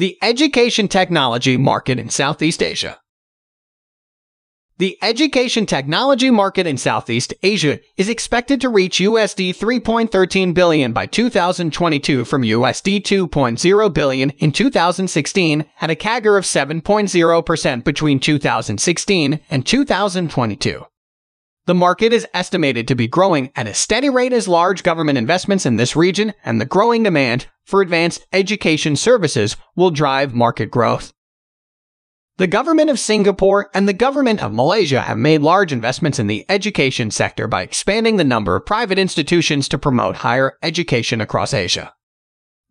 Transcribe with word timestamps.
The 0.00 0.16
education 0.22 0.88
technology 0.88 1.58
market 1.58 1.98
in 1.98 2.08
Southeast 2.08 2.62
Asia. 2.62 2.98
The 4.78 4.96
education 5.02 5.66
technology 5.66 6.30
market 6.30 6.66
in 6.66 6.78
Southeast 6.78 7.34
Asia 7.42 7.80
is 7.98 8.08
expected 8.08 8.62
to 8.62 8.70
reach 8.70 8.96
USD 8.96 9.54
3.13 9.54 10.54
billion 10.54 10.94
by 10.94 11.04
2022 11.04 12.24
from 12.24 12.44
USD 12.44 13.02
2.0 13.02 13.92
billion 13.92 14.30
in 14.30 14.52
2016 14.52 15.66
at 15.82 15.90
a 15.90 15.94
CAGR 15.94 16.38
of 16.38 16.44
7.0% 16.44 17.84
between 17.84 18.18
2016 18.18 19.40
and 19.50 19.66
2022. 19.66 20.86
The 21.70 21.74
market 21.74 22.12
is 22.12 22.26
estimated 22.34 22.88
to 22.88 22.96
be 22.96 23.06
growing 23.06 23.52
at 23.54 23.68
a 23.68 23.74
steady 23.74 24.10
rate 24.10 24.32
as 24.32 24.48
large 24.48 24.82
government 24.82 25.18
investments 25.18 25.64
in 25.64 25.76
this 25.76 25.94
region 25.94 26.34
and 26.44 26.60
the 26.60 26.64
growing 26.64 27.04
demand 27.04 27.46
for 27.64 27.80
advanced 27.80 28.26
education 28.32 28.96
services 28.96 29.56
will 29.76 29.92
drive 29.92 30.34
market 30.34 30.72
growth. 30.72 31.12
The 32.38 32.48
government 32.48 32.90
of 32.90 32.98
Singapore 32.98 33.70
and 33.72 33.86
the 33.86 33.92
government 33.92 34.42
of 34.42 34.52
Malaysia 34.52 35.02
have 35.02 35.16
made 35.16 35.42
large 35.42 35.72
investments 35.72 36.18
in 36.18 36.26
the 36.26 36.44
education 36.48 37.12
sector 37.12 37.46
by 37.46 37.62
expanding 37.62 38.16
the 38.16 38.24
number 38.24 38.56
of 38.56 38.66
private 38.66 38.98
institutions 38.98 39.68
to 39.68 39.78
promote 39.78 40.16
higher 40.16 40.58
education 40.64 41.20
across 41.20 41.54
Asia. 41.54 41.94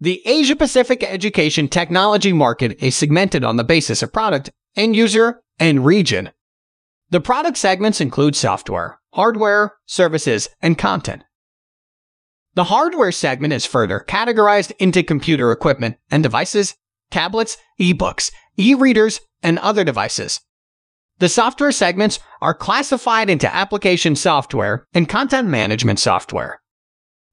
The 0.01 0.21
Asia 0.25 0.57
Pacific 0.57 1.05
education 1.05 1.69
technology 1.69 2.33
market 2.33 2.83
is 2.83 2.97
segmented 2.97 3.45
on 3.45 3.55
the 3.55 3.63
basis 3.63 4.03
of 4.03 4.11
product, 4.11 4.49
end 4.75 4.97
user, 4.97 5.41
and 5.57 5.85
region. 5.85 6.31
The 7.11 7.19
product 7.19 7.57
segments 7.57 7.99
include 7.99 8.35
software, 8.35 8.99
hardware, 9.13 9.73
services, 9.87 10.47
and 10.61 10.77
content. 10.77 11.23
The 12.53 12.65
hardware 12.65 13.11
segment 13.11 13.53
is 13.53 13.65
further 13.65 14.05
categorized 14.07 14.71
into 14.79 15.01
computer 15.01 15.51
equipment 15.51 15.97
and 16.11 16.21
devices, 16.21 16.75
tablets, 17.09 17.57
e-books, 17.79 18.31
e-readers, 18.57 19.21
and 19.41 19.57
other 19.59 19.83
devices. 19.83 20.41
The 21.17 21.29
software 21.29 21.71
segments 21.71 22.19
are 22.41 22.53
classified 22.53 23.29
into 23.29 23.53
application 23.53 24.15
software 24.15 24.85
and 24.93 25.09
content 25.09 25.47
management 25.47 25.99
software. 25.99 26.61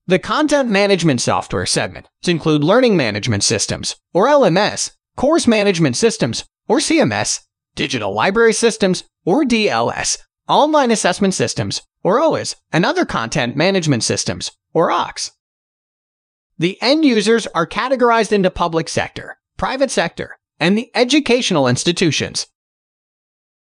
The 0.07 0.19
content 0.19 0.71
management 0.71 1.21
software 1.21 1.67
segments 1.67 2.09
include 2.27 2.65
learning 2.65 2.97
management 2.97 3.45
systems, 3.45 3.97
or 4.15 4.27
LMS, 4.29 4.93
course 5.17 5.47
management 5.47 5.97
systems, 5.97 6.45
or 6.67 6.79
CMS, 6.79 7.41
digital 7.77 8.13
library 8.13 8.53
systems, 8.53 9.05
or 9.25 9.45
DLS, 9.45 10.19
online 10.49 10.91
assessment 10.91 11.35
systems, 11.35 11.83
or 12.03 12.21
OAS, 12.21 12.57
and 12.73 12.85
other 12.85 13.05
content 13.05 13.57
management 13.57 14.03
systems, 14.03 14.51
or 14.73 14.91
OCS. 14.91 15.31
The 16.59 16.79
end 16.81 17.05
users 17.05 17.47
are 17.49 17.67
categorized 17.67 18.33
into 18.33 18.51
public 18.51 18.89
sector, 18.89 19.39
private 19.57 19.91
sector, 19.91 20.39
and 20.59 20.77
the 20.77 20.91
educational 20.95 21.69
institutions. 21.69 22.47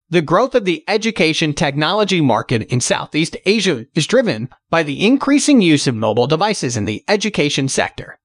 The 0.10 0.22
growth 0.22 0.56
of 0.56 0.66
the 0.66 0.84
education 0.90 1.54
technology 1.54 2.20
market 2.20 2.64
in 2.64 2.82
Southeast 2.82 3.38
Asia 3.46 3.86
is 3.96 4.06
driven 4.06 4.50
by 4.70 4.84
the 4.84 5.06
increasing 5.06 5.62
use 5.62 5.88
of 5.88 5.96
mobile 5.96 6.28
devices 6.28 6.76
in 6.76 6.84
the 6.84 7.06
education 7.08 7.70
sector. 7.70 8.20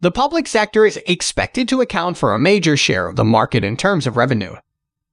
The 0.00 0.10
public 0.10 0.48
sector 0.48 0.84
is 0.84 1.00
expected 1.06 1.68
to 1.68 1.80
account 1.80 2.16
for 2.16 2.34
a 2.34 2.38
major 2.38 2.76
share 2.76 3.06
of 3.06 3.14
the 3.14 3.22
market 3.24 3.62
in 3.62 3.76
terms 3.76 4.08
of 4.08 4.16
revenue, 4.16 4.56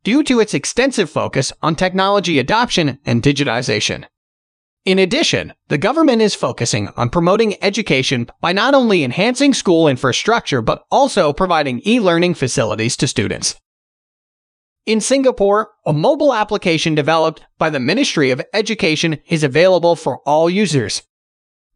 due 0.04 0.24
to 0.24 0.40
its 0.40 0.54
extensive 0.54 1.10
focus 1.10 1.54
on 1.62 1.76
technology 1.76 2.40
adoption 2.40 3.00
and 3.06 3.22
digitization. 3.22 4.06
In 4.84 4.98
addition, 4.98 5.54
the 5.68 5.78
government 5.78 6.24
is 6.24 6.34
focusing 6.34 6.90
on 6.98 7.12
promoting 7.12 7.64
education 7.64 8.28
by 8.42 8.52
not 8.52 8.74
only 8.74 9.04
enhancing 9.04 9.54
school 9.54 9.88
infrastructure 9.88 10.62
but 10.62 10.84
also 10.90 11.32
providing 11.34 11.82
e 11.86 12.00
learning 12.00 12.34
facilities 12.34 12.98
to 12.98 13.08
students. 13.08 13.56
In 14.88 15.00
Singapore, 15.00 15.70
a 15.86 15.94
mobile 15.94 16.34
application 16.34 16.96
developed 16.96 17.46
by 17.60 17.70
the 17.70 17.80
Ministry 17.80 18.32
of 18.32 18.42
Education 18.52 19.20
is 19.28 19.44
available 19.44 19.96
for 19.96 20.18
all 20.26 20.50
users. 20.50 21.04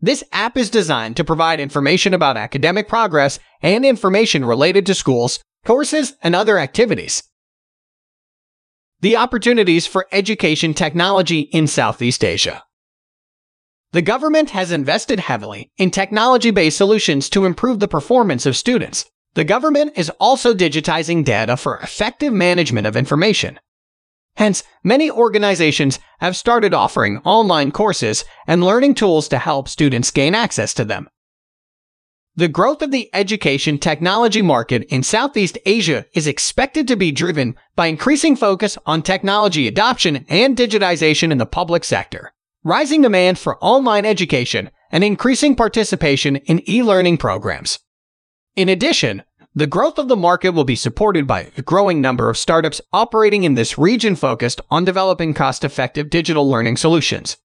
This 0.02 0.24
app 0.31 0.57
is 0.57 0.72
designed 0.72 1.16
to 1.18 1.24
provide 1.24 1.59
information 1.59 2.16
about 2.16 2.38
academic 2.38 2.88
progress 2.90 3.38
and 3.62 3.86
information 3.86 4.44
related 4.44 4.88
to 4.88 4.96
schools, 4.96 5.40
courses, 5.63 6.13
and 6.24 6.36
other 6.36 6.57
activities. 6.57 7.22
The 9.06 9.18
opportunities 9.18 9.86
for 9.86 10.08
education 10.12 10.74
technology 10.74 11.42
in 11.42 11.68
Southeast 11.68 12.26
Asia. 12.26 12.64
The 13.92 14.02
government 14.02 14.50
has 14.50 14.72
invested 14.72 15.20
heavily 15.20 15.70
in 15.78 15.92
technology 15.92 16.50
based 16.50 16.78
solutions 16.78 17.30
to 17.30 17.46
improve 17.46 17.80
the 17.80 17.88
performance 17.88 18.48
of 18.48 18.58
students. 18.58 19.06
The 19.36 19.44
government 19.44 19.94
is 19.96 20.10
also 20.20 20.56
digitizing 20.56 21.24
data 21.24 21.56
for 21.56 21.78
effective 21.78 22.34
management 22.34 22.88
of 22.88 22.98
information. 22.98 23.60
Hence, 24.38 24.64
many 24.84 25.12
organizations 25.12 26.00
have 26.20 26.36
started 26.36 26.74
offering 26.74 27.20
online 27.20 27.72
courses 27.72 28.26
and 28.48 28.64
learning 28.64 28.96
tools 28.96 29.28
to 29.28 29.38
help 29.38 29.70
students 29.70 30.10
gain 30.10 30.34
access 30.34 30.74
to 30.74 30.84
them. 30.84 31.08
The 32.38 32.47
growth 32.47 32.81
of 32.81 32.91
the 32.91 33.09
education 33.13 33.78
technology 33.78 34.41
market 34.41 34.84
in 34.90 35.03
Southeast 35.03 35.57
Asia 35.66 36.06
is 36.13 36.28
expected 36.28 36.88
to 36.88 36.96
be 36.96 37.12
driven 37.12 37.56
by 37.75 37.88
increasing 37.88 38.35
focus 38.35 38.78
on 38.85 39.01
technology 39.01 39.68
adoption 39.68 40.25
and 40.28 40.57
digitization 40.57 41.31
in 41.31 41.38
the 41.38 41.45
public 41.45 41.84
sector 41.84 42.34
rising 42.66 43.03
demand 43.03 43.38
for 43.38 43.63
online 43.63 44.06
education, 44.06 44.72
and 44.91 45.03
increasing 45.03 45.56
participation 45.56 46.35
in 46.35 46.68
e 46.68 46.81
learning 46.81 47.16
programs. 47.18 47.79
In 48.56 48.68
addition, 48.68 49.24
the 49.53 49.68
growth 49.68 50.00
of 50.00 50.07
the 50.07 50.16
market 50.16 50.50
will 50.50 50.63
be 50.66 50.75
supported 50.75 51.28
by 51.28 51.51
a 51.57 51.62
growing 51.62 52.01
number 52.01 52.28
of 52.28 52.38
startups 52.38 52.81
operating 52.91 53.44
in 53.44 53.53
this 53.53 53.78
region 53.78 54.16
focused 54.16 54.59
on 54.69 54.84
developing 54.84 55.34
cost 55.34 55.63
effective 55.63 56.09
digital 56.09 56.50
learning 56.50 56.75
solutions. 56.75 57.38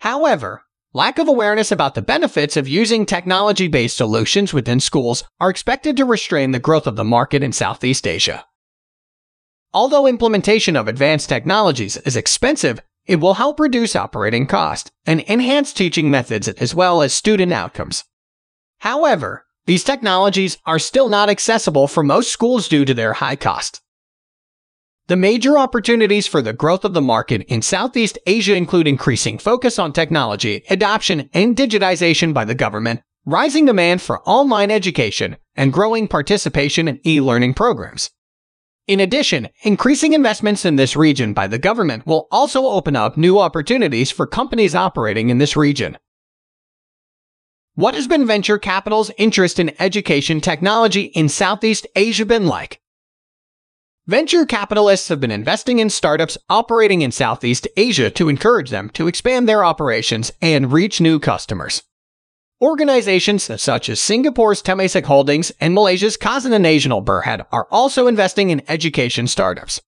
However, 0.00 0.64
lack 0.94 1.18
of 1.18 1.28
awareness 1.28 1.72
about 1.72 1.94
the 1.94 2.02
benefits 2.02 2.56
of 2.56 2.68
using 2.68 3.06
technology 3.06 3.68
based 3.68 3.96
solutions 3.96 4.52
within 4.52 4.80
schools 4.80 5.24
are 5.40 5.50
expected 5.50 5.96
to 5.96 6.04
restrain 6.04 6.50
the 6.50 6.58
growth 6.58 6.86
of 6.86 6.96
the 6.96 7.04
market 7.04 7.42
in 7.42 7.52
Southeast 7.52 8.06
Asia. 8.06 8.44
Although 9.74 10.06
implementation 10.06 10.76
of 10.76 10.88
advanced 10.88 11.28
technologies 11.28 11.96
is 11.98 12.16
expensive 12.16 12.80
it 13.06 13.16
will 13.16 13.34
help 13.34 13.58
reduce 13.58 13.96
operating 13.96 14.46
costs 14.46 14.90
and 15.06 15.24
enhance 15.28 15.72
teaching 15.72 16.10
methods 16.10 16.46
as 16.46 16.74
well 16.74 17.02
as 17.02 17.12
student 17.12 17.52
outcomes. 17.52 18.04
However, 18.78 19.44
these 19.66 19.84
technologies 19.84 20.58
are 20.66 20.78
still 20.78 21.08
not 21.08 21.28
accessible 21.28 21.88
for 21.88 22.02
most 22.02 22.30
schools 22.30 22.68
due 22.68 22.84
to 22.84 22.94
their 22.94 23.14
high 23.14 23.36
cost. 23.36 23.81
The 25.12 25.16
major 25.16 25.58
opportunities 25.58 26.26
for 26.26 26.40
the 26.40 26.54
growth 26.54 26.86
of 26.86 26.94
the 26.94 27.02
market 27.02 27.42
in 27.42 27.60
Southeast 27.60 28.18
Asia 28.26 28.54
include 28.56 28.88
increasing 28.88 29.36
focus 29.36 29.78
on 29.78 29.92
technology, 29.92 30.64
adoption, 30.70 31.28
and 31.34 31.54
digitization 31.54 32.32
by 32.32 32.46
the 32.46 32.54
government, 32.54 33.02
rising 33.26 33.66
demand 33.66 34.00
for 34.00 34.26
online 34.26 34.70
education, 34.70 35.36
and 35.54 35.70
growing 35.70 36.08
participation 36.08 36.88
in 36.88 36.98
e-learning 37.06 37.52
programs. 37.52 38.10
In 38.86 39.00
addition, 39.00 39.50
increasing 39.64 40.14
investments 40.14 40.64
in 40.64 40.76
this 40.76 40.96
region 40.96 41.34
by 41.34 41.46
the 41.46 41.58
government 41.58 42.06
will 42.06 42.26
also 42.30 42.64
open 42.64 42.96
up 42.96 43.18
new 43.18 43.38
opportunities 43.38 44.10
for 44.10 44.26
companies 44.26 44.74
operating 44.74 45.28
in 45.28 45.36
this 45.36 45.58
region. 45.58 45.98
What 47.74 47.96
has 47.96 48.08
been 48.08 48.26
venture 48.26 48.56
capital's 48.56 49.10
interest 49.18 49.58
in 49.58 49.74
education 49.78 50.40
technology 50.40 51.02
in 51.02 51.28
Southeast 51.28 51.86
Asia 51.96 52.24
been 52.24 52.46
like? 52.46 52.81
Venture 54.08 54.44
capitalists 54.44 55.08
have 55.10 55.20
been 55.20 55.30
investing 55.30 55.78
in 55.78 55.88
startups 55.88 56.36
operating 56.48 57.02
in 57.02 57.12
Southeast 57.12 57.68
Asia 57.76 58.10
to 58.10 58.28
encourage 58.28 58.70
them 58.70 58.90
to 58.90 59.06
expand 59.06 59.48
their 59.48 59.64
operations 59.64 60.32
and 60.42 60.72
reach 60.72 61.00
new 61.00 61.20
customers. 61.20 61.84
Organizations 62.60 63.48
such 63.62 63.88
as 63.88 64.00
Singapore's 64.00 64.60
Temasek 64.60 65.04
Holdings 65.04 65.52
and 65.60 65.72
Malaysia's 65.72 66.16
Khazanah 66.16 66.60
Nasional 66.60 67.04
Berhad 67.04 67.46
are 67.52 67.68
also 67.70 68.08
investing 68.08 68.50
in 68.50 68.62
education 68.66 69.28
startups. 69.28 69.80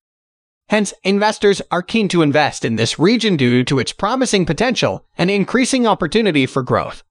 Hence, 0.69 0.95
investors 1.03 1.61
are 1.73 1.83
keen 1.83 2.07
to 2.07 2.23
invest 2.23 2.65
in 2.65 2.77
this 2.77 3.01
region 3.01 3.37
due 3.37 3.65
to 3.65 3.81
its 3.81 3.93
promising 3.93 4.47
potential 4.47 5.05
and 5.19 5.29
increasing 5.29 5.89
opportunity 5.89 6.47
for 6.47 6.63
growth. 6.63 7.03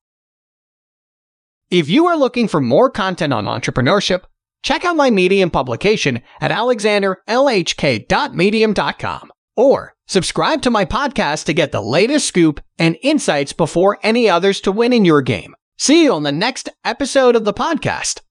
If 1.69 1.89
you 1.89 2.05
are 2.05 2.15
looking 2.15 2.47
for 2.47 2.61
more 2.61 2.89
content 2.89 3.33
on 3.33 3.43
entrepreneurship, 3.43 4.21
check 4.63 4.83
out 4.85 4.95
my 4.95 5.11
Medium 5.11 5.51
publication 5.51 6.21
at 6.41 6.51
alexanderlhk.medium.com 6.51 9.31
or 9.55 9.93
subscribe 10.07 10.63
to 10.63 10.71
my 10.71 10.85
podcast 10.85 11.45
to 11.45 11.53
get 11.53 11.71
the 11.71 11.81
latest 11.81 12.27
scoop 12.27 12.59
and 12.79 12.97
insights 13.01 13.53
before 13.53 13.99
any 14.01 14.27
others 14.29 14.59
to 14.61 14.71
win 14.71 14.93
in 14.93 15.05
your 15.05 15.21
game. 15.21 15.53
See 15.77 16.03
you 16.03 16.13
on 16.13 16.23
the 16.23 16.31
next 16.31 16.69
episode 16.83 17.35
of 17.35 17.45
the 17.45 17.53
podcast. 17.53 18.21